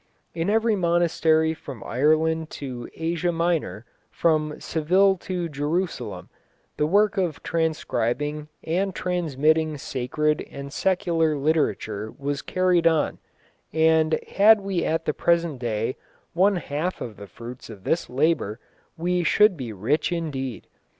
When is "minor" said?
3.31-3.85